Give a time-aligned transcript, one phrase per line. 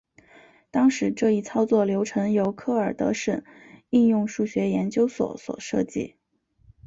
[0.71, 3.43] 当时这一操作流程由克尔德什
[3.91, 6.15] 应用数学研究所所设计。